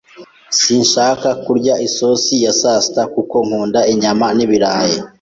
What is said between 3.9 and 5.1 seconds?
inyama n'ibirayi.